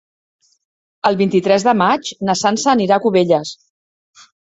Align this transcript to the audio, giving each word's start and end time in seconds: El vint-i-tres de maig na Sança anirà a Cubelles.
El 1.09 1.19
vint-i-tres 1.19 1.67
de 1.69 1.75
maig 1.83 2.11
na 2.31 2.39
Sança 2.43 2.75
anirà 2.77 3.01
a 3.01 3.07
Cubelles. 3.09 3.57